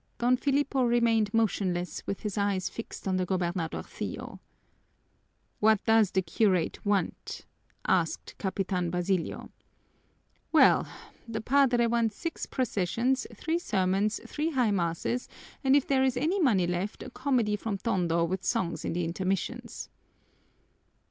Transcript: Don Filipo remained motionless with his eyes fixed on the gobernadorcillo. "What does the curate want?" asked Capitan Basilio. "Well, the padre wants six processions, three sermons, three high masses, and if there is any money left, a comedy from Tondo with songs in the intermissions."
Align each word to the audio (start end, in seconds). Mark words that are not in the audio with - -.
Don 0.17 0.35
Filipo 0.35 0.81
remained 0.83 1.31
motionless 1.31 2.01
with 2.07 2.21
his 2.21 2.35
eyes 2.35 2.69
fixed 2.69 3.07
on 3.07 3.17
the 3.17 3.25
gobernadorcillo. 3.27 4.39
"What 5.59 5.85
does 5.85 6.09
the 6.09 6.23
curate 6.23 6.83
want?" 6.83 7.45
asked 7.85 8.33
Capitan 8.39 8.89
Basilio. 8.89 9.51
"Well, 10.51 10.87
the 11.27 11.39
padre 11.39 11.85
wants 11.85 12.15
six 12.15 12.47
processions, 12.47 13.27
three 13.35 13.59
sermons, 13.59 14.19
three 14.25 14.49
high 14.49 14.71
masses, 14.71 15.29
and 15.63 15.75
if 15.75 15.85
there 15.85 16.03
is 16.03 16.17
any 16.17 16.39
money 16.41 16.65
left, 16.65 17.03
a 17.03 17.11
comedy 17.11 17.55
from 17.55 17.77
Tondo 17.77 18.23
with 18.23 18.43
songs 18.43 18.83
in 18.83 18.93
the 18.93 19.05
intermissions." 19.05 19.87